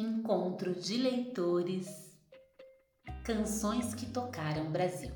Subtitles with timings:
[0.00, 1.88] Encontro de leitores,
[3.24, 5.10] canções que tocaram o Brasil.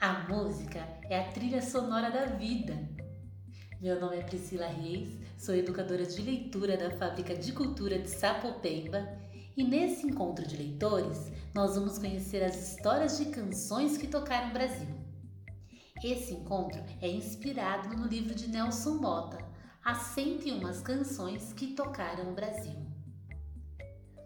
[0.00, 0.78] A música
[1.10, 2.74] é a trilha sonora da vida.
[3.82, 9.06] Meu nome é Priscila Reis, sou educadora de leitura da Fábrica de Cultura de Sapopemba
[9.54, 14.54] e nesse encontro de leitores nós vamos conhecer as histórias de canções que tocaram o
[14.54, 14.88] Brasil.
[16.02, 19.36] Esse encontro é inspirado no livro de Nelson Mota,
[19.84, 22.87] As 101 Canções que Tocaram o Brasil.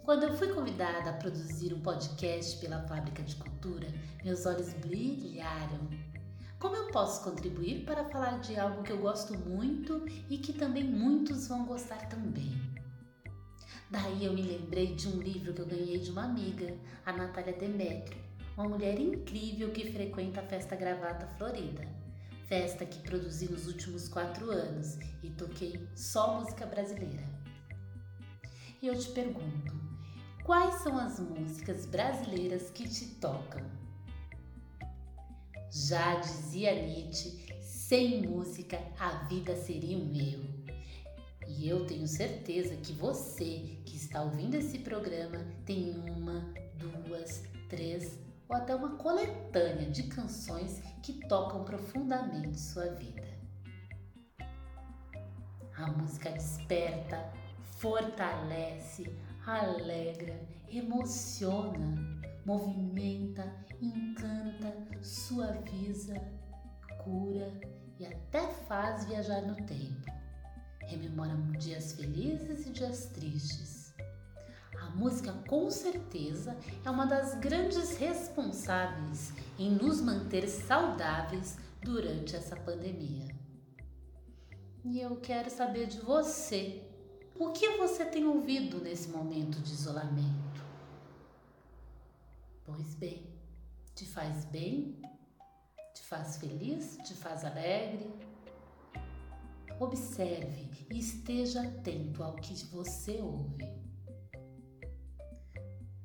[0.04, 3.86] Quando eu fui convidada a produzir um podcast pela Fábrica de Cultura,
[4.24, 5.88] meus olhos brilharam.
[6.58, 10.82] Como eu posso contribuir para falar de algo que eu gosto muito e que também
[10.82, 12.50] muitos vão gostar também?
[13.92, 16.76] Daí eu me lembrei de um livro que eu ganhei de uma amiga,
[17.06, 18.20] a Natália Demetrio,
[18.56, 21.86] uma mulher incrível que frequenta a Festa Gravata Florida,
[22.48, 27.22] festa que produzi nos últimos quatro anos e toquei só música brasileira.
[28.82, 29.81] E eu te pergunto,
[30.44, 33.62] Quais são as músicas brasileiras que te tocam?
[35.70, 40.52] Já dizia Nietzsche, sem música a vida seria um erro.
[41.46, 48.18] E eu tenho certeza que você que está ouvindo esse programa tem uma, duas, três
[48.48, 53.28] ou até uma coletânea de canções que tocam profundamente sua vida.
[55.76, 57.32] A música desperta,
[57.78, 59.10] fortalece,
[59.46, 66.14] alegra, emociona, movimenta, encanta, suaviza,
[67.04, 67.60] cura
[67.98, 70.10] e até faz viajar no tempo.
[70.82, 73.94] Rememora dias felizes e dias tristes.
[74.80, 82.56] A música, com certeza, é uma das grandes responsáveis em nos manter saudáveis durante essa
[82.56, 83.28] pandemia.
[84.84, 86.91] E eu quero saber de você
[87.38, 90.64] o que você tem ouvido nesse momento de isolamento?
[92.64, 93.26] Pois bem,
[93.94, 95.00] te faz bem?
[95.94, 96.98] Te faz feliz?
[97.04, 98.12] Te faz alegre?
[99.80, 103.82] Observe e esteja atento ao que você ouve.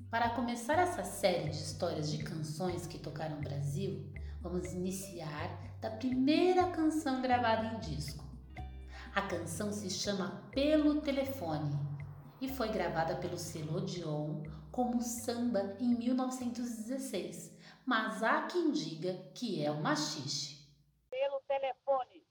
[0.09, 4.09] Para começar essa série de histórias de canções que tocaram o Brasil,
[4.41, 8.26] vamos iniciar da primeira canção gravada em disco
[9.17, 11.75] a canção se chama Pelo Telefone
[12.39, 17.51] e foi gravada pelo selo Odeon como samba em 1916,
[17.83, 20.69] mas há quem diga que é um machixe.
[21.09, 22.23] Pelo telefone,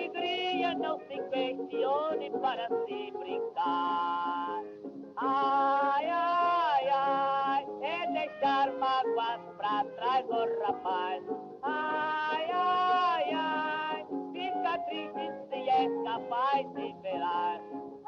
[0.00, 4.62] alegria não se questione para se brincar.
[5.16, 11.22] Ai, ai, ai, é deixar mágoas pra trás, o oh, rapaz.
[11.62, 16.90] Ai, ai, ai, fica triste se é capaz de.
[17.12, 17.60] Ai,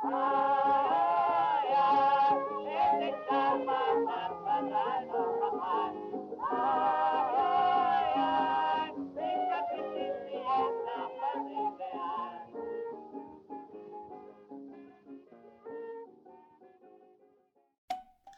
[0.05, 0.82] ai,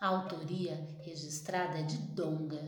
[0.05, 2.61] Autoria registrada é de Donga,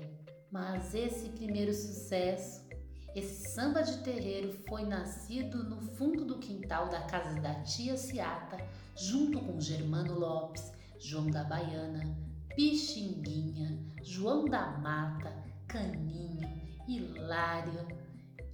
[0.50, 2.66] mas esse primeiro sucesso,
[3.14, 8.56] esse samba de terreiro, foi nascido no fundo do quintal da casa da tia Ciata,
[8.96, 12.16] junto com Germano Lopes, João da Baiana,
[12.56, 15.30] Pixinguinha, João da Mata,
[15.68, 16.40] Caninho,
[16.88, 17.86] Hilário,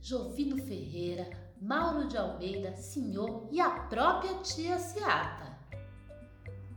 [0.00, 5.51] Jovino Ferreira, Mauro de Almeida, Senhor e a própria tia Ciata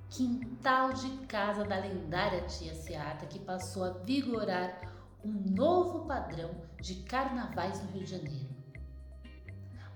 [0.10, 4.82] quintal de casa da lendária tia Seata, que passou a vigorar
[5.24, 8.56] um novo padrão de carnavais no Rio de Janeiro.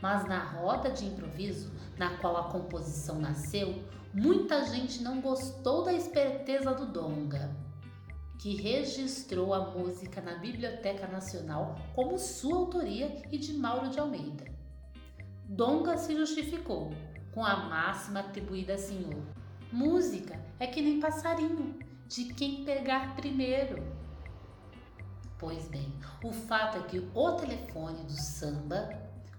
[0.02, 3.84] Mas na roda de improviso, na qual a composição nasceu,
[4.14, 7.56] muita gente não gostou da esperteza do Donga,
[8.40, 14.46] que registrou a música na Biblioteca Nacional como sua autoria e de Mauro de Almeida.
[15.44, 16.94] Donga se justificou
[17.34, 19.22] com a máxima atribuída a senhor
[19.72, 21.78] Música é que nem passarinho,
[22.08, 23.84] de quem pegar primeiro.
[25.38, 25.94] Pois bem,
[26.24, 28.90] o fato é que o telefone do samba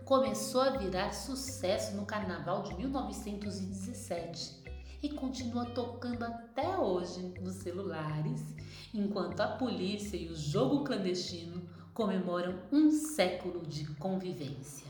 [0.04, 4.62] começou a virar sucesso no carnaval de 1917
[5.02, 8.54] e continua tocando até hoje nos celulares,
[8.94, 14.89] enquanto a polícia e o jogo clandestino comemoram um século de convivência.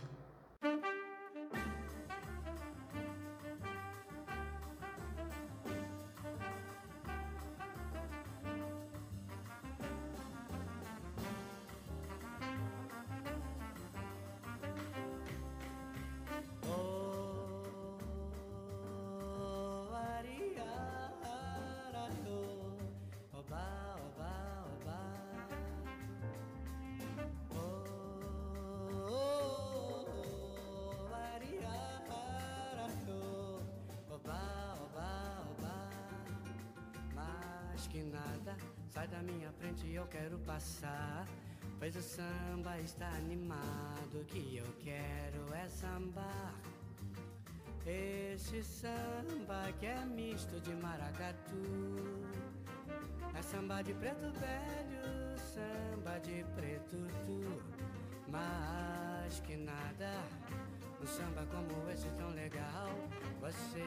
[37.90, 38.56] Que nada.
[38.88, 41.26] Sai da minha frente, eu quero passar.
[41.78, 46.54] Pois o samba está animado, que eu quero é sambar.
[47.86, 51.62] Esse samba que é misto de maracatu.
[53.34, 57.62] É samba de preto velho, samba de preto tu.
[58.28, 60.12] Mas que nada,
[61.02, 62.90] um samba como esse tão legal.
[63.40, 63.82] Você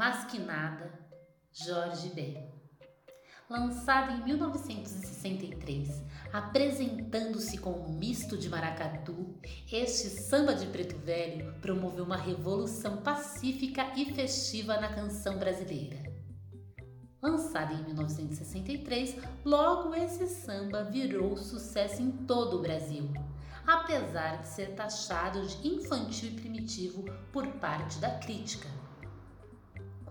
[0.00, 0.98] Mas que nada,
[1.52, 2.50] Jorge Ben.
[3.50, 6.02] Lançado em 1963,
[6.32, 9.38] apresentando-se como um misto de maracatu,
[9.70, 15.98] este samba de preto velho promoveu uma revolução pacífica e festiva na canção brasileira.
[17.20, 23.12] Lançado em 1963, logo esse samba virou sucesso em todo o Brasil,
[23.66, 28.80] apesar de ser taxado de infantil e primitivo por parte da crítica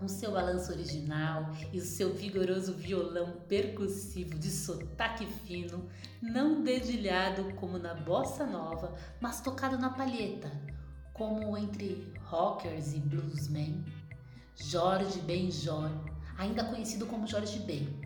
[0.00, 5.90] com seu balanço original e o seu vigoroso violão percussivo de sotaque fino,
[6.22, 10.50] não dedilhado como na bossa nova, mas tocado na palheta,
[11.12, 13.84] como entre rockers e bluesmen.
[14.56, 15.90] Jorge Benjor,
[16.38, 18.00] ainda conhecido como Jorge Ben,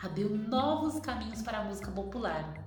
[0.00, 2.62] abriu novos caminhos para a música popular.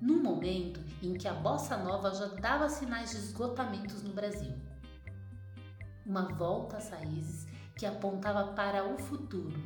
[0.00, 4.54] Num momento em que a bossa nova já dava sinais de esgotamentos no Brasil.
[6.06, 7.47] Uma volta às raízes
[7.78, 9.56] que apontava para o futuro.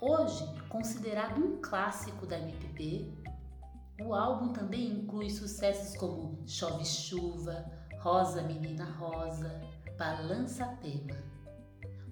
[0.00, 3.14] Hoje, considerado um clássico da MPB,
[4.02, 7.64] o álbum também inclui sucessos como Chove Chuva,
[8.00, 9.60] Rosa Menina Rosa,
[9.96, 11.16] Balança Tema.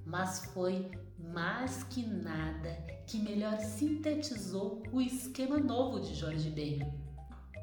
[0.06, 2.70] Mas foi mais que nada
[3.06, 6.80] que melhor sintetizou o esquema novo de Jorge Ben.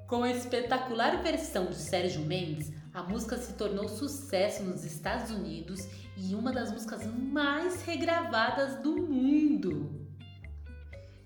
[0.08, 5.86] Com a espetacular versão de Sérgio Mendes, a música se tornou sucesso nos Estados Unidos
[6.16, 10.08] e uma das músicas mais regravadas do mundo.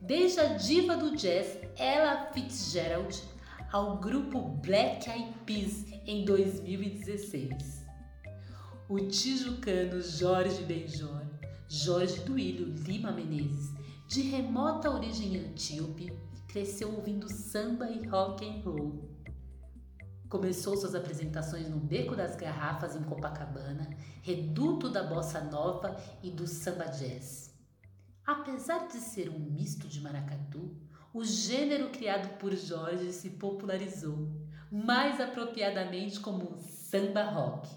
[0.01, 3.21] Desde a diva do jazz Ella Fitzgerald
[3.71, 7.85] ao grupo Black Eyed Peas em 2016.
[8.87, 11.21] O tijucano Jorge Benjor,
[11.67, 13.71] Jorge Duílio Lima Menezes,
[14.07, 16.11] de remota origem antíope,
[16.47, 19.08] cresceu ouvindo samba e rock and roll
[20.29, 23.89] Começou suas apresentações no Beco das Garrafas em Copacabana,
[24.21, 27.51] reduto da bossa nova e do samba jazz.
[28.23, 30.77] Apesar de ser um misto de maracatu,
[31.11, 34.29] o gênero criado por Jorge se popularizou,
[34.71, 37.67] mais apropriadamente como samba rock.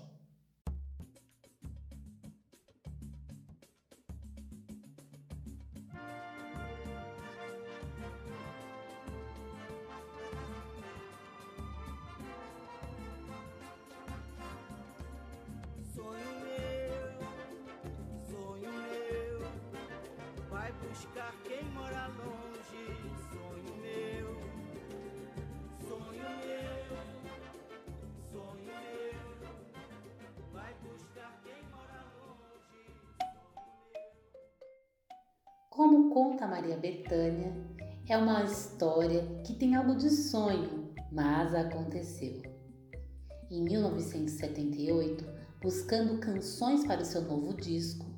[20.93, 22.85] Buscar quem mora longe.
[23.33, 24.29] Sonho meu,
[25.89, 26.81] sonho meu,
[28.31, 29.23] sonho meu.
[30.53, 32.93] Vai buscar quem mora longe.
[35.71, 37.55] Como conta Maria Bethânia,
[38.07, 42.43] é uma história que tem algo de sonho, mas aconteceu.
[43.51, 45.25] Em 1978,
[45.63, 48.12] buscando canções para o seu novo disco,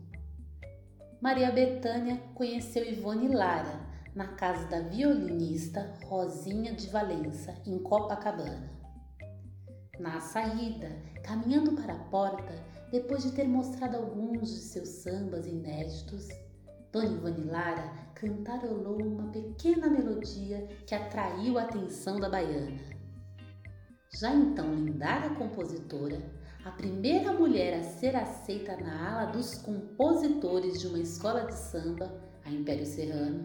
[1.24, 3.80] Maria Bethânia conheceu Ivone Lara
[4.14, 8.70] na casa da violinista Rosinha de Valença, em Copacabana.
[9.98, 12.52] Na saída, caminhando para a porta,
[12.92, 16.28] depois de ter mostrado alguns de seus sambas inéditos,
[16.92, 22.82] Dona Ivone Lara cantarolou uma pequena melodia que atraiu a atenção da baiana.
[24.20, 26.20] Já então lendária compositora,
[26.64, 32.10] a primeira mulher a ser aceita na ala dos compositores de uma escola de samba,
[32.42, 33.42] a Império Serrano,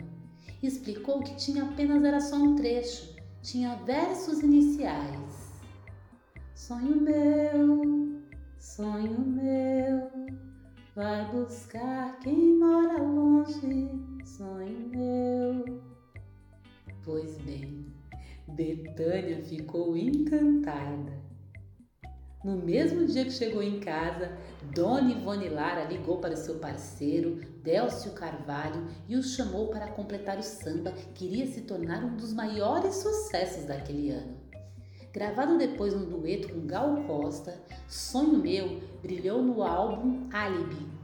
[0.64, 5.52] explicou que tinha apenas era só um trecho, tinha versos iniciais.
[6.56, 8.22] Sonho meu,
[8.58, 10.10] sonho meu,
[10.96, 13.90] vai buscar quem mora longe,
[14.24, 15.82] sonho meu.
[17.04, 17.86] Pois bem,
[18.48, 21.29] Betânia ficou encantada.
[22.42, 24.32] No mesmo dia que chegou em casa,
[24.74, 30.44] Dona Ivone Lara ligou para seu parceiro, Délcio Carvalho, e o chamou para completar o
[30.44, 34.38] samba que iria se tornar um dos maiores sucessos daquele ano.
[35.12, 40.99] Gravado depois um dueto com Gal Costa, Sonho Meu brilhou no álbum Alibi,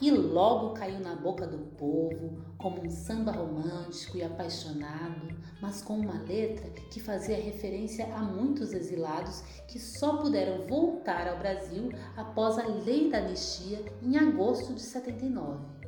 [0.00, 5.98] e logo caiu na boca do povo como um samba romântico e apaixonado, mas com
[5.98, 12.58] uma letra que fazia referência a muitos exilados que só puderam voltar ao Brasil após
[12.58, 15.78] a lei da anistia em agosto de 79.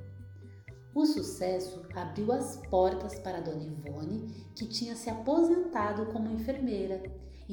[0.92, 4.26] O sucesso abriu as portas para Dona Ivone,
[4.56, 7.00] que tinha se aposentado como enfermeira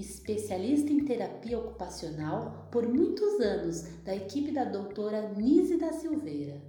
[0.01, 6.61] especialista em terapia ocupacional por muitos anos da equipe da doutora Nise da Silveira,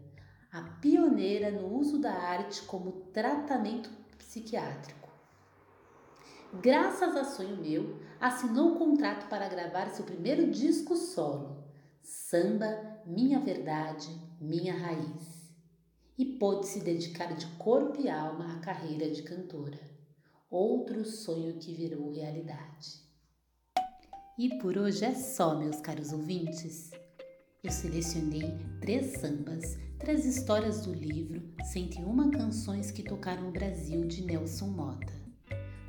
[0.50, 5.08] a pioneira no uso da arte como tratamento psiquiátrico.
[6.62, 11.62] Graças a Sonho Meu, assinou o contrato para gravar seu primeiro disco solo,
[12.00, 14.08] Samba, Minha Verdade,
[14.40, 15.52] Minha Raiz,
[16.16, 19.78] e pôde se dedicar de corpo e alma à carreira de cantora.
[20.50, 23.07] Outro sonho que virou realidade.
[24.38, 26.92] E por hoje é só, meus caros ouvintes.
[27.60, 34.22] Eu selecionei três sambas, três histórias do livro 101 Canções que Tocaram o Brasil de
[34.22, 35.12] Nelson Mota.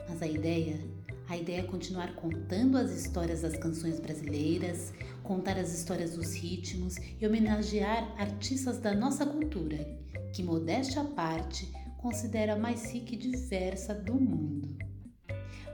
[0.10, 0.79] Mas a ideia,
[1.27, 6.96] a ideia é continuar contando as histórias das canções brasileiras, contar as histórias dos ritmos
[7.22, 9.77] e homenagear artistas da nossa cultura,
[10.34, 14.88] que modéstia à parte considera a mais rica e diversa do mundo.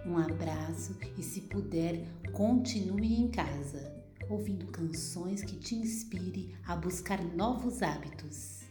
[0.05, 3.91] Um abraço e, se puder, continue em casa,
[4.29, 8.64] ouvindo canções que te inspire a buscar novos hábitos.